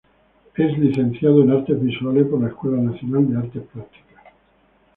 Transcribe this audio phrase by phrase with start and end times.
[0.55, 4.25] Es Licenciada en Artes Visuales por la Escuela Nacional de Artes Plásticas.